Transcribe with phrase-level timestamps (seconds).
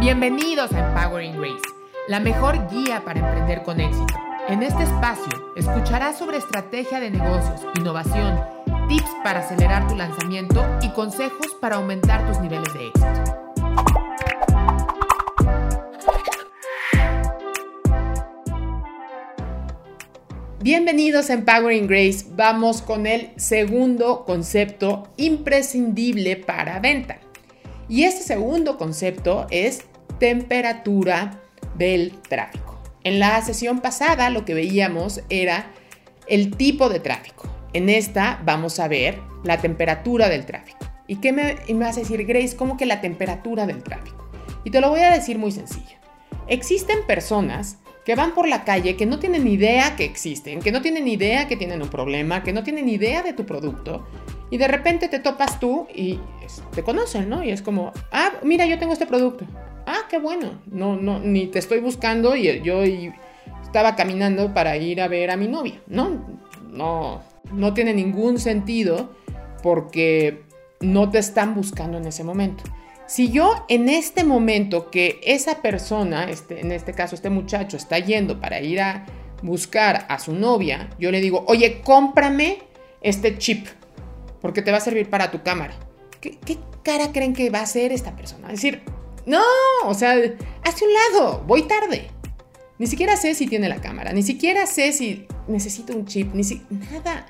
[0.00, 1.60] Bienvenidos a Empowering Grace,
[2.08, 4.14] la mejor guía para emprender con éxito.
[4.48, 8.40] En este espacio escucharás sobre estrategia de negocios, innovación,
[8.88, 13.36] tips para acelerar tu lanzamiento y consejos para aumentar tus niveles de éxito.
[20.62, 22.24] Bienvenidos a Empowering Grace.
[22.30, 27.18] Vamos con el segundo concepto imprescindible para venta.
[27.86, 29.89] Y este segundo concepto es
[30.20, 31.40] temperatura
[31.76, 32.78] del tráfico.
[33.02, 35.72] En la sesión pasada lo que veíamos era
[36.28, 37.48] el tipo de tráfico.
[37.72, 40.78] En esta vamos a ver la temperatura del tráfico.
[41.08, 42.54] ¿Y qué me, me vas a decir, Grace?
[42.54, 44.30] ¿Cómo que la temperatura del tráfico?
[44.62, 45.96] Y te lo voy a decir muy sencillo.
[46.46, 50.82] Existen personas que van por la calle, que no tienen idea que existen, que no
[50.82, 54.06] tienen idea que tienen un problema, que no tienen idea de tu producto,
[54.50, 56.18] y de repente te topas tú y
[56.74, 57.42] te conocen, ¿no?
[57.44, 59.46] Y es como, ah, mira, yo tengo este producto.
[59.90, 60.60] Ah, qué bueno.
[60.66, 62.82] No, no, ni te estoy buscando y yo
[63.64, 66.24] estaba caminando para ir a ver a mi novia, ¿no?
[66.70, 69.10] No, no tiene ningún sentido
[69.64, 70.44] porque
[70.78, 72.62] no te están buscando en ese momento.
[73.08, 77.98] Si yo en este momento que esa persona, este, en este caso este muchacho, está
[77.98, 79.06] yendo para ir a
[79.42, 82.58] buscar a su novia, yo le digo, oye, cómprame
[83.00, 83.66] este chip,
[84.40, 85.74] porque te va a servir para tu cámara.
[86.20, 86.38] ¿Qué,
[86.84, 88.46] cara creen que va a hacer esta persona?
[88.52, 88.82] Es decir,
[89.26, 89.42] no,
[89.84, 90.14] o sea,
[90.62, 92.10] hace un lado, voy tarde.
[92.78, 96.44] Ni siquiera sé si tiene la cámara, ni siquiera sé si necesito un chip, ni
[96.44, 97.26] si nada.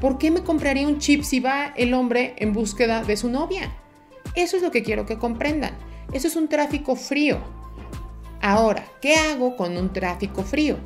[0.00, 3.72] ¿Por qué me compraría un chip si va el hombre en búsqueda de su novia?
[4.34, 5.76] Eso es lo que quiero que comprendan.
[6.12, 7.38] Eso es un tráfico frío.
[8.40, 10.76] Ahora, ¿qué hago con un tráfico frío?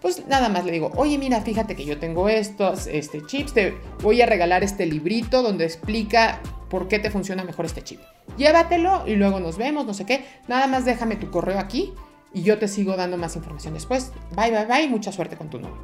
[0.00, 3.74] Pues nada más le digo, oye, mira, fíjate que yo tengo estos este, chips, te
[4.02, 8.00] voy a regalar este librito donde explica por qué te funciona mejor este chip.
[8.36, 10.24] Llévatelo y luego nos vemos, no sé qué.
[10.48, 11.92] Nada más déjame tu correo aquí
[12.32, 14.12] y yo te sigo dando más información después.
[14.36, 15.78] Bye, bye, bye, mucha suerte con tu novio.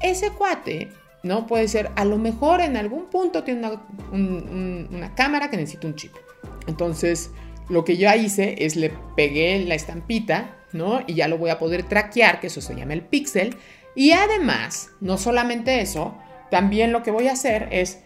[0.00, 0.88] Ese cuate
[1.22, 1.46] ¿no?
[1.46, 3.82] Puede ser, a lo mejor en algún punto tiene una,
[4.90, 6.12] una, cámara que necesita un chip.
[6.66, 7.30] Entonces,
[7.68, 11.00] lo que yo hice es le pegué la estampita, ¿no?
[11.06, 13.56] Y ya lo voy a poder traquear, que eso se llama el pixel.
[13.94, 16.16] Y además, no solamente eso,
[16.50, 18.02] también lo que voy a hacer es,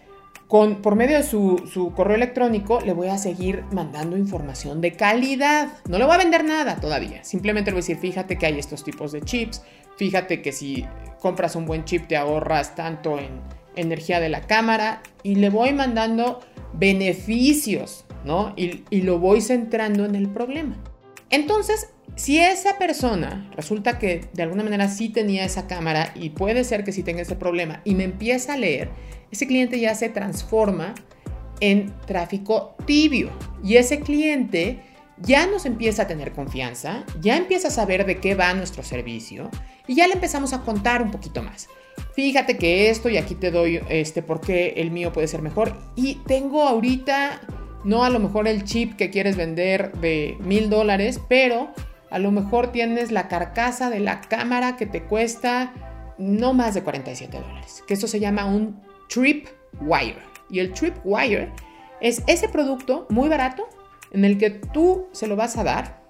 [0.48, 4.92] con, por medio de su, su correo electrónico, le voy a seguir mandando información de
[4.92, 5.68] calidad.
[5.88, 7.24] No le voy a vender nada todavía.
[7.24, 9.62] Simplemente le voy a decir, fíjate que hay estos tipos de chips.
[9.96, 10.84] Fíjate que si
[11.20, 13.40] compras un buen chip te ahorras tanto en
[13.76, 15.02] energía de la cámara.
[15.22, 16.40] Y le voy mandando
[16.72, 18.54] beneficios ¿no?
[18.56, 20.76] Y, lo voy centrando en el problema.
[21.30, 26.64] Entonces, si esa persona resulta que de alguna manera sí tenía esa cámara y puede
[26.64, 28.90] ser que sí tenga ese problema y me empieza a leer,
[29.32, 30.94] ese cliente ya se transforma
[31.60, 33.30] en tráfico tibio
[33.62, 34.80] y ese cliente
[35.18, 39.50] ya nos empieza a tener confianza, ya empieza a saber de qué va nuestro servicio
[39.86, 41.68] y ya le empezamos a contar un poquito más.
[42.14, 45.76] Fíjate que esto y aquí te doy este por qué el mío puede ser mejor
[45.96, 47.40] y tengo ahorita
[47.84, 51.72] no a lo mejor el chip que quieres vender de mil dólares, pero
[52.14, 55.72] a lo mejor tienes la carcasa de la cámara que te cuesta
[56.16, 60.22] no más de 47 dólares, que eso se llama un tripwire.
[60.48, 61.50] Y el tripwire
[62.00, 63.68] es ese producto muy barato
[64.12, 66.04] en el que tú se lo vas a dar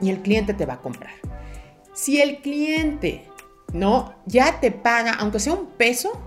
[0.00, 1.12] y el cliente te va a comprar.
[1.92, 3.22] Si el cliente
[3.72, 6.20] no ya te paga, aunque sea un peso,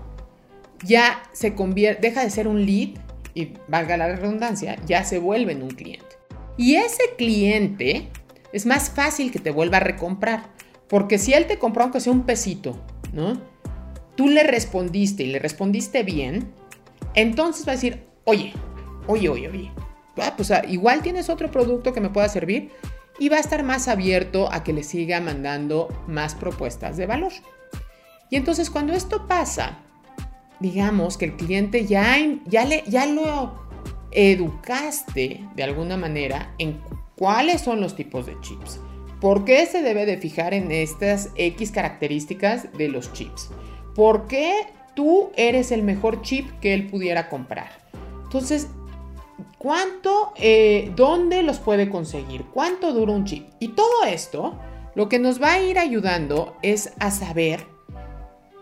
[0.84, 2.98] ya se convierte, deja de ser un lead
[3.34, 6.16] y valga la redundancia, ya se vuelven un cliente.
[6.56, 8.08] Y ese cliente
[8.52, 10.50] es más fácil que te vuelva a recomprar,
[10.88, 12.76] porque si él te compró aunque sea un pesito,
[13.12, 13.40] ¿no?
[14.16, 16.52] Tú le respondiste y le respondiste bien,
[17.14, 18.52] entonces va a decir, oye,
[19.06, 19.72] oye, oye, oye,
[20.18, 22.70] ah, pues ah, igual tienes otro producto que me pueda servir
[23.18, 27.32] y va a estar más abierto a que le siga mandando más propuestas de valor.
[28.30, 29.78] Y entonces cuando esto pasa,
[30.60, 33.62] digamos que el cliente ya, ya, le, ya lo
[34.10, 36.80] educaste de alguna manera en
[37.16, 38.80] cuáles son los tipos de chips.
[39.20, 43.50] ¿Por qué se debe de fijar en estas X características de los chips?
[43.94, 47.70] ¿Por qué tú eres el mejor chip que él pudiera comprar?
[48.24, 48.68] Entonces,
[49.58, 52.44] ¿cuánto, eh, dónde los puede conseguir?
[52.52, 53.48] ¿Cuánto dura un chip?
[53.60, 54.58] Y todo esto,
[54.94, 57.72] lo que nos va a ir ayudando es a saber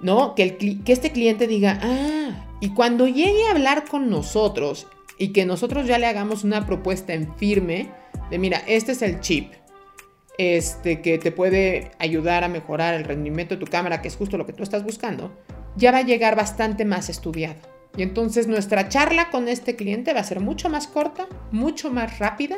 [0.00, 0.34] ¿no?
[0.34, 4.86] Que, que este cliente diga, ah, y cuando llegue a hablar con nosotros
[5.18, 7.90] y que nosotros ya le hagamos una propuesta en firme
[8.30, 9.52] de, mira, este es el chip,
[10.38, 14.38] este, que te puede ayudar a mejorar el rendimiento de tu cámara, que es justo
[14.38, 15.36] lo que tú estás buscando,
[15.76, 17.60] ya va a llegar bastante más estudiado.
[17.96, 22.18] Y entonces nuestra charla con este cliente va a ser mucho más corta, mucho más
[22.18, 22.56] rápida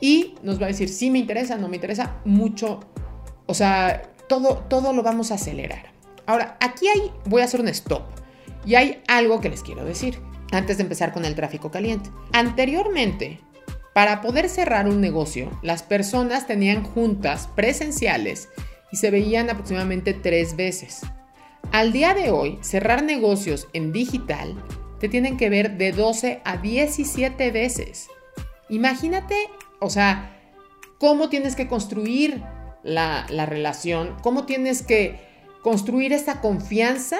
[0.00, 2.80] y nos va a decir si me interesa, no me interesa, mucho,
[3.46, 5.92] o sea, todo, todo lo vamos a acelerar.
[6.26, 8.02] Ahora, aquí hay, voy a hacer un stop
[8.66, 10.18] y hay algo que les quiero decir
[10.52, 12.10] antes de empezar con el tráfico caliente.
[12.32, 13.40] Anteriormente,
[13.96, 18.50] para poder cerrar un negocio, las personas tenían juntas presenciales
[18.92, 21.00] y se veían aproximadamente tres veces.
[21.72, 24.62] Al día de hoy, cerrar negocios en digital
[25.00, 28.08] te tienen que ver de 12 a 17 veces.
[28.68, 29.34] Imagínate,
[29.80, 30.42] o sea,
[30.98, 32.42] cómo tienes que construir
[32.82, 35.18] la, la relación, cómo tienes que
[35.62, 37.16] construir esa confianza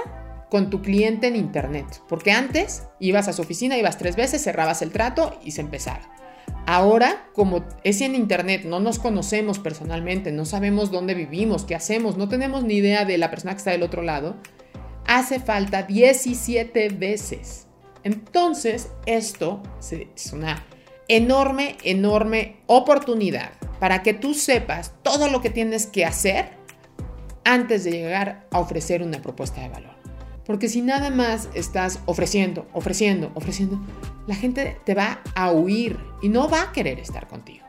[0.50, 2.02] con tu cliente en Internet.
[2.06, 6.02] Porque antes ibas a su oficina, ibas tres veces, cerrabas el trato y se empezaba.
[6.66, 12.16] Ahora, como es en Internet, no nos conocemos personalmente, no sabemos dónde vivimos, qué hacemos,
[12.16, 14.36] no tenemos ni idea de la persona que está del otro lado,
[15.06, 17.68] hace falta 17 veces.
[18.02, 20.64] Entonces, esto es una
[21.06, 26.50] enorme, enorme oportunidad para que tú sepas todo lo que tienes que hacer
[27.44, 29.95] antes de llegar a ofrecer una propuesta de valor.
[30.46, 33.80] Porque si nada más estás ofreciendo, ofreciendo, ofreciendo,
[34.26, 37.66] la gente te va a huir y no va a querer estar contigo.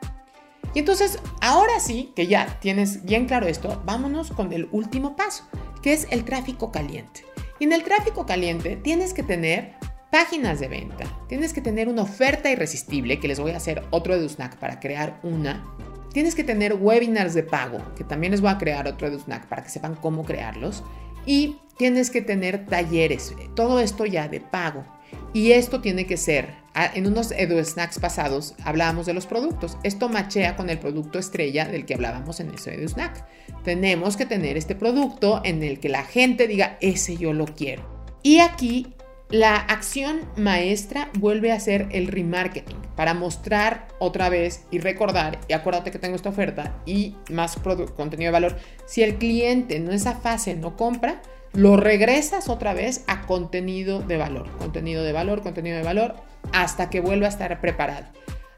[0.74, 5.44] Y entonces, ahora sí que ya tienes bien claro esto, vámonos con el último paso,
[5.82, 7.24] que es el tráfico caliente.
[7.58, 9.74] Y en el tráfico caliente tienes que tener
[10.10, 14.14] páginas de venta, tienes que tener una oferta irresistible, que les voy a hacer otro
[14.14, 15.66] EduSnack para crear una.
[16.12, 19.62] Tienes que tener webinars de pago, que también les voy a crear otro EduSnack para
[19.62, 20.82] que sepan cómo crearlos.
[21.26, 24.84] Y tienes que tener talleres, todo esto ya de pago.
[25.32, 29.76] Y esto tiene que ser, en unos Edu Snacks pasados hablábamos de los productos.
[29.82, 33.24] Esto machea con el producto estrella del que hablábamos en ese Edu Snack.
[33.62, 37.82] Tenemos que tener este producto en el que la gente diga, ese yo lo quiero.
[38.22, 38.94] Y aquí
[39.30, 45.52] la acción maestra vuelve a ser el remarketing para mostrar otra vez y recordar, y
[45.52, 47.58] acuérdate que tengo esta oferta y más
[47.96, 48.56] contenido de valor.
[48.86, 51.20] Si el cliente en esa fase no compra,
[51.52, 56.14] lo regresas otra vez a contenido de valor, contenido de valor, contenido de valor,
[56.52, 58.06] hasta que vuelva a estar preparado.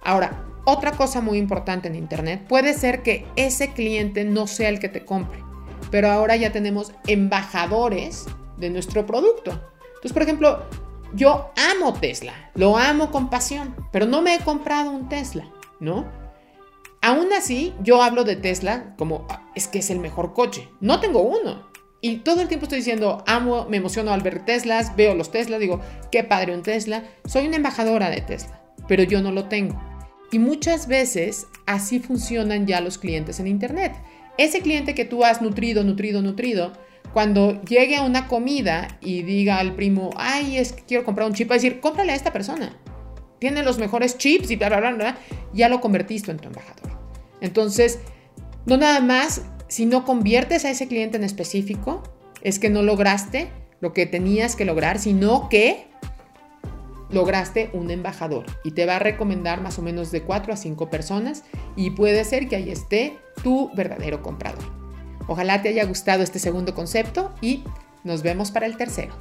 [0.02, 4.78] Ahora, otra cosa muy importante en Internet, puede ser que ese cliente no sea el
[4.78, 5.42] que te compre,
[5.90, 8.26] pero ahora ya tenemos embajadores
[8.58, 9.50] de nuestro producto.
[9.86, 10.64] Entonces, por ejemplo,
[11.14, 15.50] yo amo Tesla, lo amo con pasión, pero no me he comprado un Tesla,
[15.80, 16.06] ¿no?
[17.02, 20.68] Aún así, yo hablo de Tesla como ah, es que es el mejor coche.
[20.80, 21.69] No tengo uno,
[22.00, 25.60] y todo el tiempo estoy diciendo, amo, me emociono al ver Teslas, veo los Teslas,
[25.60, 25.80] digo,
[26.10, 27.04] qué padre un Tesla.
[27.26, 29.78] Soy una embajadora de Tesla, pero yo no lo tengo.
[30.32, 33.92] Y muchas veces así funcionan ya los clientes en Internet.
[34.38, 36.72] Ese cliente que tú has nutrido, nutrido, nutrido,
[37.12, 41.34] cuando llegue a una comida y diga al primo, ay, es que quiero comprar un
[41.34, 42.78] chip, va a decir, cómprale a esta persona.
[43.40, 45.18] Tiene los mejores chips y bla, bla, bla, bla.
[45.52, 46.98] Ya lo convertiste en tu embajador.
[47.40, 47.98] Entonces,
[48.64, 52.02] no nada más si no conviertes a ese cliente en específico,
[52.42, 53.50] es que no lograste
[53.80, 55.86] lo que tenías que lograr, sino que
[57.10, 60.90] lograste un embajador y te va a recomendar más o menos de 4 a 5
[60.90, 61.44] personas
[61.76, 64.64] y puede ser que ahí esté tu verdadero comprador.
[65.28, 67.62] Ojalá te haya gustado este segundo concepto y
[68.02, 69.14] nos vemos para el tercero.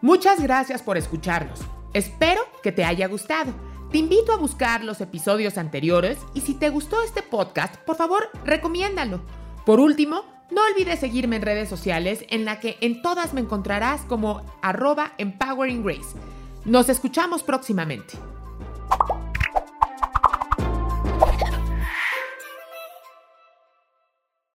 [0.00, 1.60] Muchas gracias por escucharnos.
[1.92, 3.52] Espero que te haya gustado.
[3.90, 8.28] Te invito a buscar los episodios anteriores y si te gustó este podcast, por favor,
[8.44, 9.20] recomiéndalo.
[9.64, 14.02] Por último, no olvides seguirme en redes sociales en la que en todas me encontrarás
[14.02, 16.16] como arroba empowering grace.
[16.64, 18.14] Nos escuchamos próximamente.